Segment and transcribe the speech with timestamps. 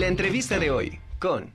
[0.00, 1.54] La entrevista de hoy con...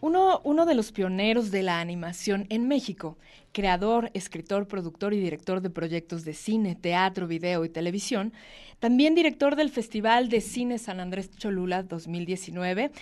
[0.00, 3.18] Uno, uno, de los pioneros de la animación en México,
[3.50, 8.32] creador, escritor, productor y director de proyectos de cine, teatro, video y televisión,
[8.78, 12.92] también director del Festival de Cine San Andrés Cholula 2019,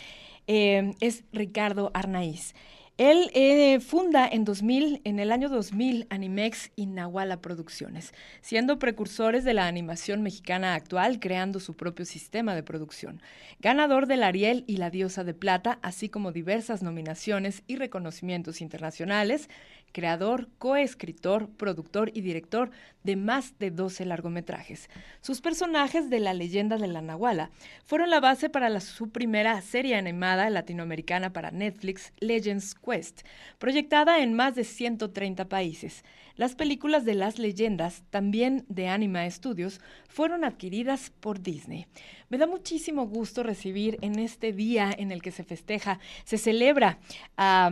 [0.46, 2.54] eh, es Ricardo Arnaiz.
[2.98, 9.44] Él eh, funda en 2000, en el año 2000, Animex y Nahuala Producciones, siendo precursores
[9.44, 13.20] de la animación mexicana actual, creando su propio sistema de producción.
[13.60, 19.50] Ganador del Ariel y la Diosa de Plata, así como diversas nominaciones y reconocimientos internacionales,
[19.92, 22.70] creador, coescritor, productor y director
[23.02, 24.90] de más de 12 largometrajes.
[25.20, 27.50] Sus personajes de la leyenda de la Nahuala
[27.84, 33.22] fueron la base para su primera serie animada latinoamericana para Netflix, Legends Quest,
[33.58, 36.04] proyectada en más de 130 países.
[36.34, 41.86] Las películas de las leyendas, también de Anima Studios, fueron adquiridas por Disney.
[42.28, 46.98] Me da muchísimo gusto recibir en este día en el que se festeja, se celebra
[47.38, 47.70] a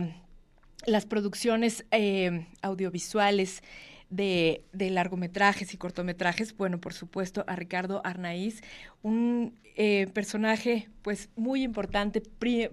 [0.87, 3.61] las producciones eh, audiovisuales
[4.09, 8.61] de, largometrajes y cortometrajes, bueno, por supuesto, a Ricardo Arnaiz,
[9.01, 12.21] un eh, personaje pues muy importante,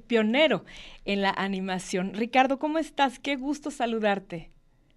[0.07, 0.65] pionero
[1.05, 2.15] en la animación.
[2.15, 3.19] Ricardo, ¿cómo estás?
[3.19, 4.51] Qué gusto saludarte.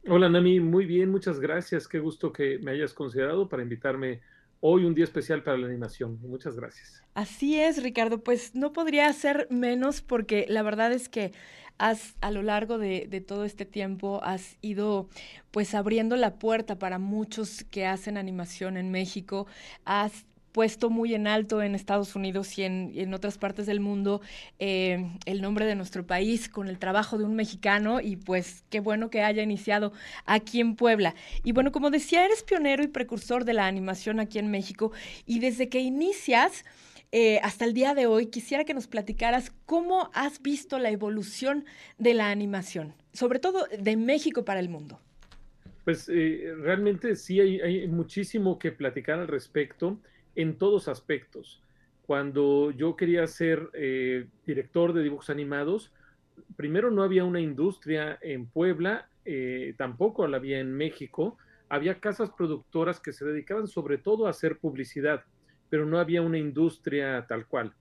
[0.07, 1.87] Hola, Nami, muy bien, muchas gracias.
[1.87, 4.21] Qué gusto que me hayas considerado para invitarme
[4.59, 6.19] hoy un día especial para la animación.
[6.21, 7.03] Muchas gracias.
[7.15, 11.31] Así es, Ricardo, pues no podría ser menos porque la verdad es que
[11.77, 15.09] has a lo largo de, todo este tiempo has ido
[15.51, 19.47] pues abriendo la puerta para muchos que hacen animación en México,
[19.85, 24.21] has puesto muy en alto en Estados Unidos y en, otras partes del mundo
[24.57, 28.79] eh, el nombre de nuestro país con el trabajo de un mexicano y pues qué
[28.79, 29.91] bueno que haya iniciado
[30.25, 31.13] aquí en Puebla.
[31.43, 34.93] Y bueno, como decía, eres pionero y precursor de la animación aquí en México
[35.25, 36.63] y desde que inicias
[37.11, 41.65] eh, hasta el día de hoy, quisiera que nos platicaras cómo has visto la evolución
[41.97, 44.99] de la animación, sobre todo de México para el mundo.
[45.83, 49.99] Pues eh, realmente sí hay, muchísimo que platicar al respecto
[50.35, 51.61] en todos aspectos.
[52.05, 55.91] Cuando yo quería ser eh, director de dibujos animados,
[56.55, 59.09] primero no había una industria en Puebla,
[59.77, 61.37] tampoco la había en México,
[61.67, 65.23] había casas productoras que se dedicaban sobre todo a hacer publicidad
[65.69, 67.73] pero no había una industria tal cual.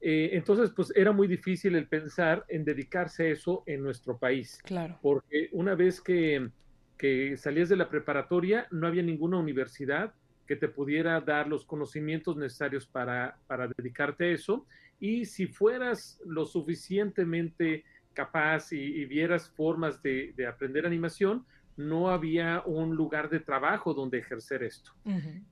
[0.00, 4.58] Eh, entonces, pues era muy difícil el pensar en dedicarse a eso en nuestro país.
[4.64, 4.98] Claro.
[5.00, 6.50] Porque una vez que,
[6.98, 10.12] que salías de la preparatoria, no había ninguna universidad
[10.46, 14.66] que te pudiera dar los conocimientos necesarios para, para dedicarte a eso.
[14.98, 21.46] Y si fueras lo suficientemente capaz y, vieras formas de, de, aprender animación,
[21.76, 24.92] no había un lugar de trabajo donde ejercer esto.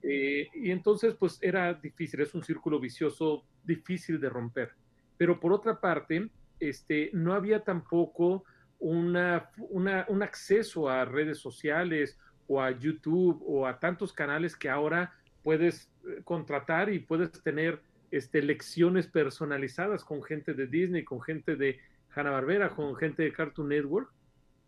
[0.01, 4.71] Eh, y entonces, pues era difícil, es un círculo vicioso difícil de romper.
[5.17, 8.43] Pero por otra parte, este, no había tampoco
[8.79, 12.17] una, un acceso a redes sociales
[12.47, 17.81] o a YouTube o a tantos canales que ahora puedes eh, contratar y puedes tener
[18.11, 21.79] este, lecciones personalizadas con gente de Disney, con gente de
[22.13, 24.11] Hanna-Barbera, con gente de Cartoon Network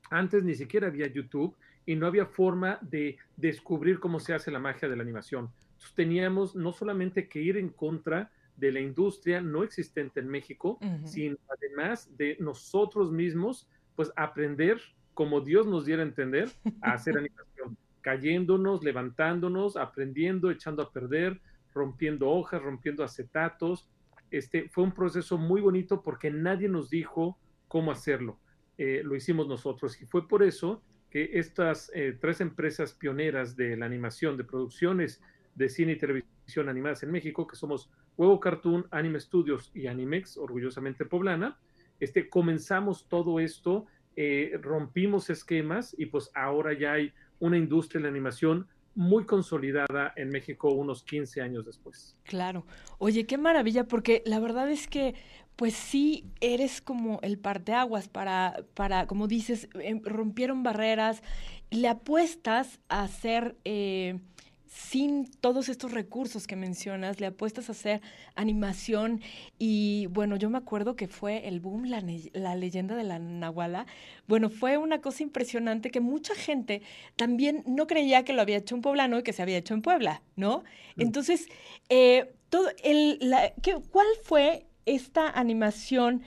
[0.10, 1.56] antes ni siquiera había YouTube
[1.86, 5.50] y no había forma de descubrir cómo se hace la magia de la animación.
[5.74, 10.80] Entonces teníamos no solamente que ir en contra de la industria no existente en México,
[11.06, 14.80] sino además de nosotros mismos, pues aprender
[15.14, 21.42] como Dios nos diera a entender a hacer animación, cayéndonos, levantándonos, aprendiendo, echando a perder,
[21.74, 23.90] rompiendo hojas, rompiendo acetatos.
[24.32, 27.38] Este fue un proceso muy bonito porque nadie nos dijo
[27.68, 28.40] cómo hacerlo.
[28.86, 30.02] Eh, lo hicimos nosotros.
[30.02, 35.22] Y fue por eso que estas eh, tres empresas pioneras de la animación, de producciones
[35.56, 40.36] de cine y televisión animadas en México, que somos Huevo Cartoon, Anime Studios y Animex,
[40.36, 41.58] orgullosamente poblana,
[42.02, 43.86] este, comenzamos todo esto,
[44.18, 50.14] eh, rompimos esquemas y pues ahora ya hay una industria de la animación muy consolidada
[50.16, 52.16] en México unos 15 años después.
[52.24, 52.66] Claro.
[53.00, 55.16] Oye, qué maravilla, porque la verdad es que
[55.56, 61.22] pues sí eres como el parteaguas para, para como dices, em, rompieron barreras,
[61.70, 63.56] le apuestas a hacer...
[63.66, 64.20] Eh,
[64.74, 68.02] sin todos estos recursos que mencionas, le apuestas a hacer
[68.34, 69.22] animación
[69.60, 72.04] y bueno, yo me acuerdo que fue el boom, la,
[72.34, 73.86] la, leyenda de la Nahuala.
[74.28, 76.82] Bueno, fue una cosa impresionante que mucha gente
[77.16, 79.84] también no creía que lo había hecho un poblano y que se había hecho en
[79.84, 80.64] Puebla, ¿no?
[80.96, 81.02] Mm.
[81.02, 81.48] Entonces,
[81.90, 86.22] eh, todo el, la, ¿qué, ¿cuál fue esta animación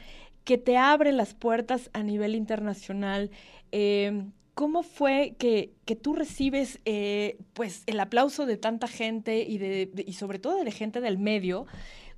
[0.45, 3.31] que te abre las puertas a nivel internacional,
[3.73, 9.91] eh, ¿cómo fue que, tú recibes eh, pues el aplauso de tanta gente y, de,
[10.07, 11.67] y sobre todo de gente del medio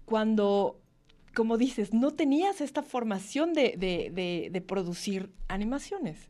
[0.04, 0.78] cuando,
[1.34, 6.28] como dices, no tenías esta formación de, producir animaciones?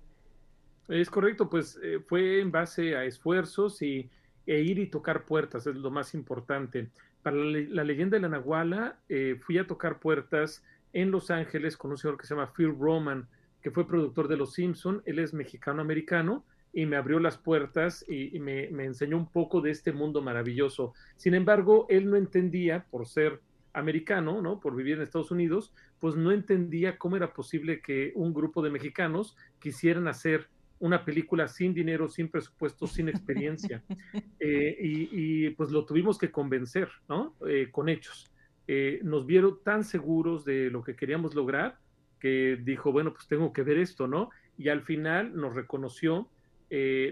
[0.89, 4.09] Es correcto, pues eh, fue en base a esfuerzos y,
[4.49, 6.89] e ir y tocar puertas, es lo más importante.
[7.23, 10.65] Para la, leyenda de la Nahuala, eh, fui a tocar puertas
[10.95, 13.29] en Los Ángeles con un señor que se llama Phil Roman,
[13.61, 18.39] que fue productor de Los Simpson, él es mexicano-americano y me abrió las puertas y,
[18.41, 20.95] me, enseñó un poco de este mundo maravilloso.
[21.17, 23.43] Sin embargo, él no entendía, por ser
[23.75, 24.61] americano, ¿no?
[24.61, 28.71] Por vivir en Estados Unidos, pues no entendía cómo era posible que un grupo de
[28.71, 30.49] mexicanos quisieran hacer
[30.81, 33.83] una película sin dinero, sin presupuesto, sin experiencia.
[34.41, 37.35] Eh, y, pues lo tuvimos que convencer, ¿no?
[37.47, 38.31] Eh, con hechos.
[38.69, 41.79] Eh, nos vieron tan seguros de lo que queríamos lograr
[42.21, 44.31] que dijo, bueno, pues tengo que ver esto, ¿no?
[44.57, 46.31] Y al final nos reconoció,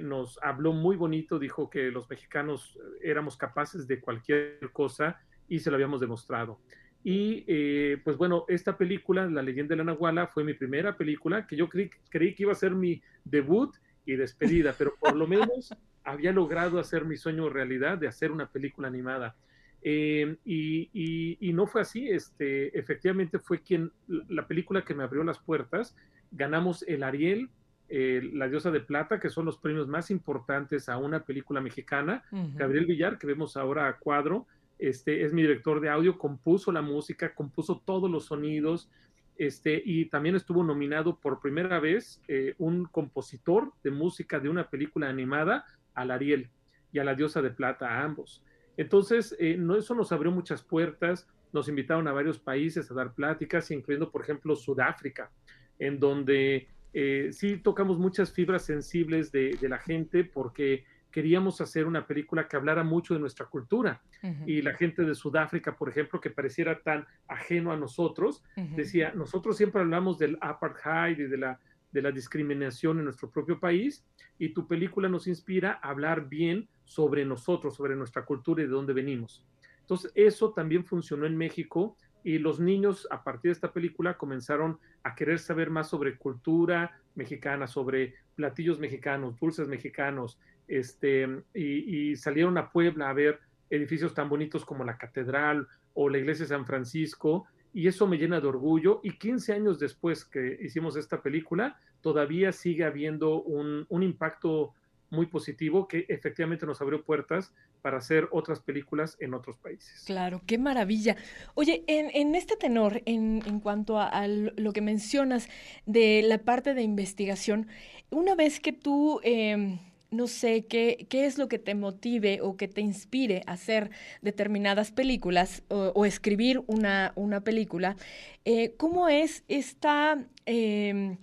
[0.03, 5.71] nos habló muy bonito, dijo que los mexicanos éramos capaces de cualquier cosa y se
[5.71, 6.61] lo habíamos demostrado.
[7.09, 11.47] Y eh, pues bueno, esta película, La leyenda de la Nahuala, fue mi primera película
[11.47, 13.73] que yo creí, creí que iba a ser mi debut
[14.05, 15.73] y despedida, pero por lo menos
[16.05, 19.37] había logrado hacer mi sueño realidad de hacer una película animada.
[19.83, 25.39] Eh, y, no fue así, este, efectivamente fue quien, la película que me abrió las
[25.39, 25.95] puertas,
[26.33, 27.51] ganamos el Ariel,
[27.89, 32.25] La Diosa de Plata, que son los premios más importantes a una película mexicana.
[32.33, 36.83] Gabriel Villar, que vemos ahora a cuadro, este, es mi director de audio, compuso la
[36.83, 38.91] música, compuso todos los sonidos,
[39.37, 44.71] este, y también estuvo nominado por primera vez eh, un compositor de música de una
[44.71, 46.49] película animada al Ariel
[46.93, 48.43] y a la Diosa de Plata, a ambos.
[48.77, 53.15] Entonces, eh, no, eso nos abrió muchas puertas, nos invitaron a varios países a dar
[53.15, 55.31] pláticas, incluyendo, por ejemplo, Sudáfrica,
[55.79, 60.85] en donde eh, sí tocamos muchas fibras sensibles de, la gente porque
[61.17, 64.03] queríamos hacer una película que hablara mucho de nuestra cultura.
[64.45, 69.57] Y la gente de Sudáfrica, por ejemplo, que pareciera tan ajeno a nosotros, decía, nosotros
[69.57, 71.59] siempre hablamos del apartheid y de la,
[71.91, 74.05] de la discriminación en nuestro propio país,
[74.39, 78.73] y tu película nos inspira a hablar bien sobre nosotros, sobre nuestra cultura y de
[78.73, 79.43] dónde venimos.
[79.81, 84.79] Entonces, eso también funcionó en México y los niños a partir de esta película comenzaron
[85.03, 92.59] a querer saber más sobre cultura mexicana, sobre platillos mexicanos, dulces mexicanos, este, y, salieron
[92.59, 93.41] a Puebla a ver
[93.71, 98.17] edificios tan bonitos como la catedral o la iglesia de San Francisco, y eso me
[98.17, 99.01] llena de orgullo.
[99.03, 104.75] Y 15 años después que hicimos esta película, todavía sigue habiendo un, un impacto
[105.11, 107.53] muy positivo que efectivamente nos abrió puertas
[107.83, 110.05] para hacer otras películas en otros países.
[110.07, 111.17] Claro, qué maravilla.
[111.55, 115.49] Oye, en, este tenor, en, en cuanto a, lo que mencionas
[115.85, 117.69] de la parte de investigación,
[118.11, 119.21] una vez que tú...
[119.23, 119.79] Em,
[120.11, 123.91] no sé, ¿qué, qué es lo que te motive o que te inspire a hacer
[124.23, 127.97] determinadas películas o, escribir una, una película.
[128.45, 131.17] Eh, ¿Cómo es esta em,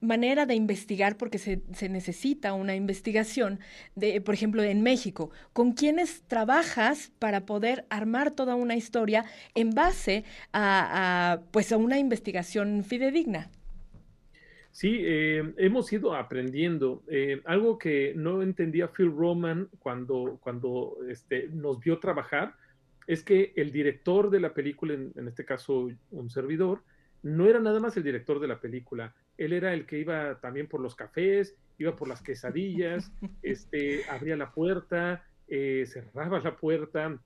[0.00, 3.60] manera de investigar, porque se, necesita una investigación,
[3.94, 9.24] de, por ejemplo, en México, con quiénes trabajas para poder armar toda una historia
[9.54, 13.50] en base a, pues, a una investigación fidedigna.
[14.72, 17.02] Sí, eh, hemos ido aprendiendo.
[17.08, 22.54] Eh, algo que no entendía Phil Roman cuando, cuando este, nos vio trabajar
[23.06, 26.82] es que el director de la película, en este caso un servidor,
[27.22, 30.68] no era nada más el director de la película, él era el que iba también
[30.68, 33.12] por los cafés, iba por las quesadillas,
[33.42, 37.18] este, abría la puerta, eh, cerraba la puerta,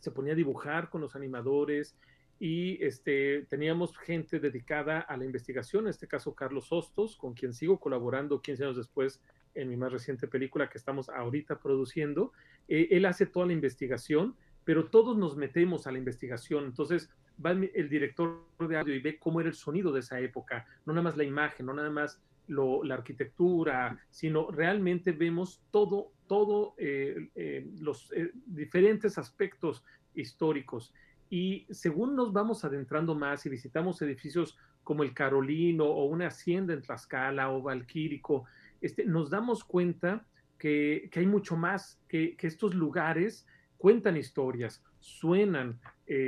[0.00, 1.94] se ponía a dibujar con los animadores
[2.40, 7.52] y este, teníamos gente dedicada a la investigación, en este caso Carlos Hostos, con quien
[7.52, 9.20] sigo colaborando 15 años después
[9.54, 12.32] en mi más reciente película que estamos ahorita produciendo.
[12.68, 16.66] Eh, él hace toda la investigación, pero todos nos metemos a la investigación.
[16.66, 17.10] Entonces,
[17.44, 20.92] va el director de audio y ve cómo era el sonido de esa época, no
[20.92, 27.28] nada más la imagen, no nada más la arquitectura, sino realmente vemos todo, todo eh,
[27.34, 28.10] eh, los
[28.46, 30.94] diferentes aspectos históricos.
[31.30, 36.72] Y según nos vamos adentrando más y visitamos edificios como el Carolino o una hacienda
[36.72, 38.44] en Tlaxcala o Valquírico,
[38.80, 40.24] este, nos damos cuenta
[40.56, 45.80] que, que hay mucho más, que, que, estos lugares cuentan historias, suenan,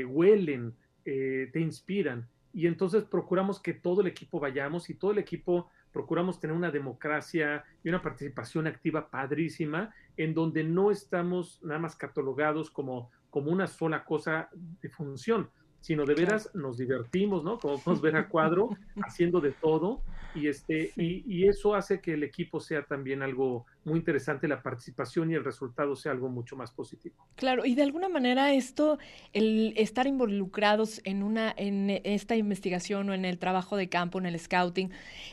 [0.09, 2.29] huelen, eh, te inspiran.
[2.53, 6.71] Y entonces procuramos que todo el equipo vayamos y todo el equipo procuramos tener una
[6.71, 13.51] democracia y una participación activa padrísima, en donde no estamos nada más catalogados como, como
[13.51, 17.59] una sola cosa de función, sino de veras nos divertimos, ¿no?
[17.59, 18.71] Como podemos ver a cuadro,
[19.03, 20.03] haciendo de todo,
[20.35, 24.63] y, este, y, y, eso hace que el equipo sea también algo muy interesante, la
[24.63, 27.17] participación y el resultado sea algo mucho más positivo.
[27.35, 28.99] Claro, y de alguna manera esto,
[29.33, 34.27] el estar involucrados en, una, en esta investigación o en el trabajo de campo, en
[34.27, 34.91] el scouting,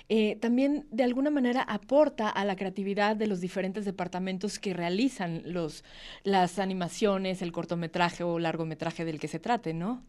[0.10, 5.44] eh, también de alguna manera aporta a la creatividad de los diferentes departamentos que realizan
[5.46, 5.84] los,
[6.24, 10.04] las animaciones, el cortometraje o largometraje del que se trate, ¿no?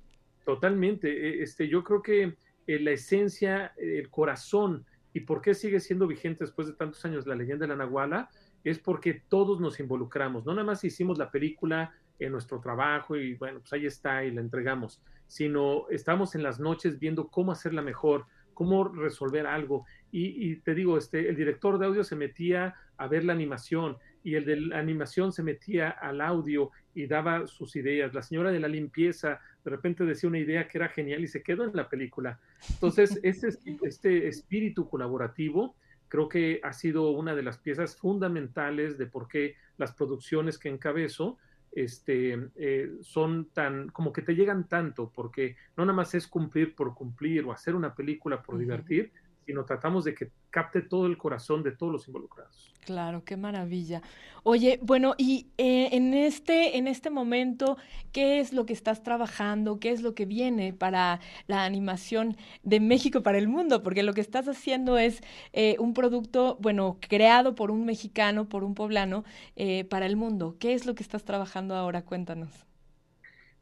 [0.49, 1.11] Totalmente.
[1.11, 6.07] E, este, yo creo que eh, la esencia, el corazón y por qué sigue siendo
[6.07, 8.31] vigente después de tantos años la leyenda de la Nahuala
[8.64, 10.47] es porque todos nos involucramos.
[10.47, 14.31] No nada más hicimos la película en nuestro trabajo y bueno, pues ahí está y
[14.31, 18.25] la entregamos, sino estamos en las noches viendo cómo hacerla mejor,
[18.55, 19.85] cómo resolver algo.
[20.11, 23.99] Y, y, te digo, este, el director de audio se metía a ver la animación
[24.29, 28.13] y el de la animación se metía al audio y daba sus ideas.
[28.13, 31.43] La señora de la limpieza de repente decía una idea que era genial y se
[31.43, 32.39] quedó en la película.
[32.69, 33.49] Entonces, este,
[33.83, 35.75] este espíritu colaborativo
[36.09, 40.69] creo que ha sido una de las piezas fundamentales de por qué las producciones que
[40.69, 41.39] encabezo
[41.73, 46.75] este, eh, son tan, como que te llegan tanto, porque no nada más es cumplir
[46.75, 48.61] por cumplir o hacer una película por uh -huh.
[48.61, 49.11] divertir,
[49.49, 52.71] sino tratamos de que capte todo el corazón de todos los involucrados.
[52.85, 54.02] Claro, qué maravilla.
[54.43, 57.78] Oye, bueno, y eh, en, este, en este momento,
[58.12, 59.81] ¿qué es lo que estás trabajando?
[59.81, 63.83] ¿Qué es lo que viene para la animación de México para el mundo?
[63.83, 65.23] Porque lo que estás haciendo es
[65.55, 69.25] eh, un producto, bueno, creado por un mexicano, por un poblano,
[69.57, 70.57] eh, para el mundo.
[70.59, 72.02] ¿Qué es lo que estás trabajando ahora?
[72.02, 72.67] Cuéntanos.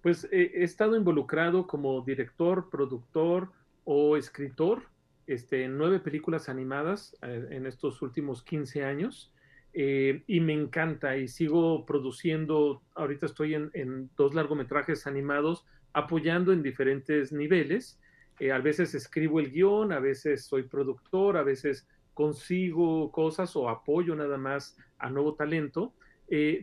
[0.03, 3.53] Pues he estado involucrado como director, productor
[3.85, 4.96] o escritor
[5.27, 9.33] este, nueve películas animadas eh, en estos últimos 15 años
[9.73, 16.53] eh, y me encanta y sigo produciendo, ahorita estoy en, en dos largometrajes animados apoyando
[16.53, 17.99] en diferentes niveles,
[18.39, 23.69] eh, a veces escribo el guion, a veces soy productor, a veces consigo cosas o
[23.69, 25.95] apoyo nada más a nuevo talento,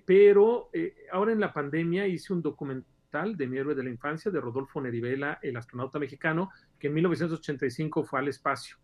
[0.06, 0.70] pero
[1.12, 4.82] ahora en la pandemia hice un documental de mi héroe de la infancia, de Rodolfo
[4.82, 8.78] Nerivela, el astronauta mexicano, que en 1985 fue al espacio.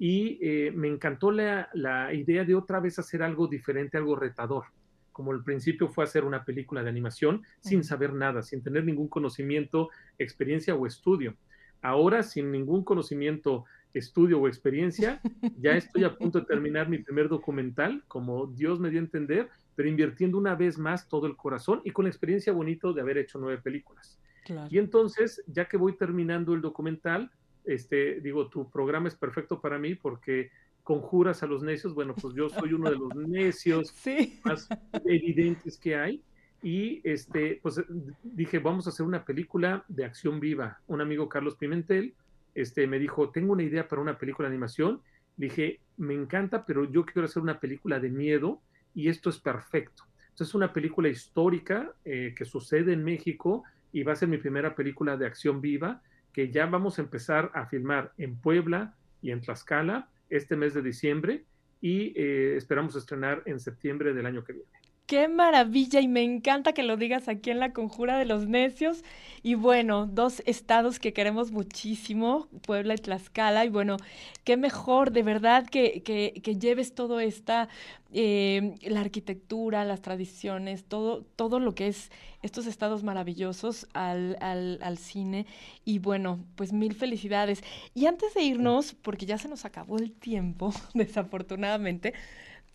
[0.00, 4.64] Y eh, me encantó la, la, idea de otra vez hacer algo diferente, algo retador.
[5.12, 9.08] Como el principio fue hacer una película de animación sin saber nada, sin tener ningún
[9.08, 11.36] conocimiento, experiencia o estudio.
[11.80, 15.20] Ahora, sin ningún conocimiento, estudio o experiencia,
[15.56, 19.48] ya estoy a punto de terminar mi primer documental, como Dios me dio a entender,
[19.78, 23.16] pero invirtiendo una vez más todo el corazón y con la experiencia bonito de haber
[23.16, 24.18] hecho nueve películas.
[24.44, 24.66] Claro.
[24.72, 27.30] Y entonces, ya que voy terminando el documental,
[27.64, 30.50] este, digo, tu programa es perfecto para mí porque
[30.82, 31.94] conjuras a los necios.
[31.94, 34.40] Bueno, pues yo soy uno de los necios sí.
[34.44, 34.68] más
[35.04, 36.24] evidentes que hay.
[36.60, 37.80] Y este, pues
[38.24, 40.80] dije, vamos a hacer una película de acción viva.
[40.88, 42.16] Un amigo, Carlos Pimentel,
[42.52, 45.02] este, me dijo, tengo una idea para una película de animación.
[45.36, 48.60] Dije, me encanta, pero yo quiero hacer una película de miedo
[48.98, 50.02] y esto es perfecto.
[50.30, 53.62] Entonces, es una película histórica eh, que sucede en México
[53.92, 56.02] y va a ser mi primera película de acción viva
[56.32, 60.82] que ya vamos a empezar a filmar en Puebla y en Tlaxcala este mes de
[60.82, 61.44] diciembre
[61.80, 64.68] y eh, esperamos estrenar en septiembre del año que viene.
[65.08, 69.02] Qué maravilla y me encanta que lo digas aquí en la Conjura de los Necios.
[69.42, 73.64] Y bueno, dos estados que queremos muchísimo, Puebla y Tlaxcala.
[73.64, 73.96] Y bueno,
[74.44, 77.70] qué mejor de verdad que, que, lleves todo esta,
[78.12, 82.10] eh, la arquitectura, las tradiciones, todo, todo lo que es
[82.42, 85.46] estos estados maravillosos al, al, al cine.
[85.86, 87.62] Y bueno, pues mil felicidades.
[87.94, 92.12] Y antes de irnos, porque ya se nos acabó el tiempo, desafortunadamente,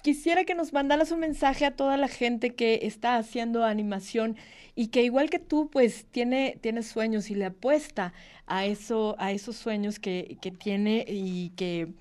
[0.04, 4.36] quisiera que nos mandaras un mensaje a toda la gente que está haciendo animación
[4.76, 8.14] y que igual que tú, pues tiene, tiene sueños y le apuesta
[8.46, 11.94] a eso, a esos sueños que, que tiene y que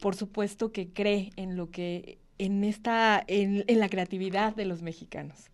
[0.00, 4.80] por supuesto que cree en lo que, en esta, en, en la creatividad de los
[4.82, 5.50] mexicanos.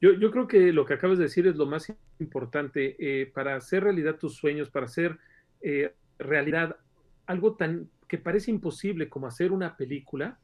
[0.00, 3.54] Yo, yo, creo que lo que acabas de decir es lo más importante eh, para
[3.54, 5.18] hacer realidad tus sueños, para hacer
[5.60, 6.76] eh, realidad
[7.26, 10.38] algo tan que parece imposible como hacer una película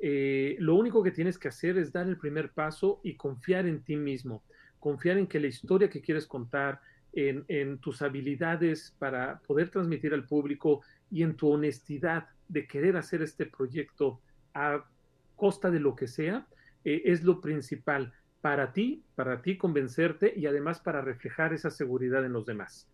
[0.00, 3.82] eh, lo único que tienes que hacer es dar el primer paso y confiar en
[3.82, 4.42] ti mismo,
[4.78, 6.80] confiar en que la historia que quieres contar,
[7.12, 13.22] en, tus habilidades para poder transmitir al público y en tu honestidad de querer hacer
[13.22, 14.20] este proyecto
[14.54, 14.84] a
[15.36, 16.46] costa de lo que sea,
[16.84, 22.24] eh, es lo principal para ti, para ti convencerte y además para reflejar esa seguridad
[22.24, 22.88] en los demás.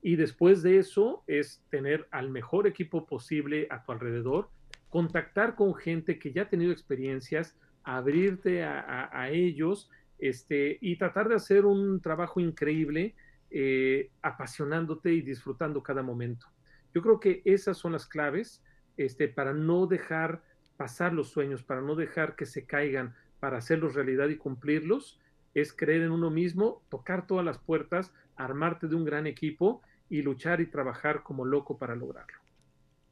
[0.00, 4.48] Y después de eso es tener al mejor equipo posible a tu alrededor,
[4.90, 11.36] contactar con gente que ya ha tenido experiencias, abrirte a, ellos este, y tratar de
[11.36, 13.14] hacer un trabajo increíble
[13.50, 16.46] eh, apasionándote y disfrutando cada momento.
[16.94, 18.62] Yo creo que esas son las claves
[18.96, 20.42] este, para no dejar
[20.76, 25.18] pasar los sueños, para no dejar que se caigan, para hacerlos realidad y cumplirlos,
[25.54, 30.22] es creer en uno mismo, tocar todas las puertas, armarte de un gran equipo y
[30.22, 32.47] luchar y trabajar como loco para lograrlo.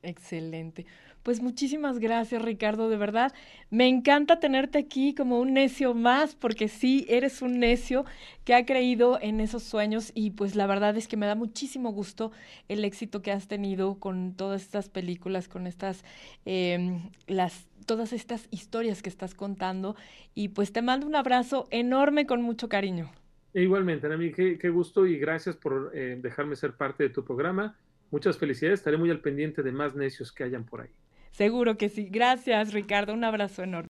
[0.03, 0.87] Excelente.
[1.26, 3.33] Pues muchísimas gracias, Ricardo, de verdad.
[3.69, 8.05] Me encanta tenerte aquí como un necio más, porque sí, eres un necio
[8.45, 11.91] que ha creído en esos sueños y pues la verdad es que me da muchísimo
[11.91, 12.31] gusto
[12.69, 16.05] el éxito que has tenido con todas estas películas, con estas,
[16.45, 19.97] eh, las, todas estas historias que estás contando
[20.33, 23.11] y pues te mando un abrazo enorme con mucho cariño.
[23.53, 27.75] Igualmente, Nami, qué, qué gusto y gracias por eh, dejarme ser parte de tu programa.
[28.11, 30.91] Muchas felicidades, estaré muy al pendiente de más necios que hayan por ahí.
[31.37, 32.09] Seguro que sí.
[32.11, 33.13] Gracias, Ricardo.
[33.13, 33.85] Un abrazo enorme.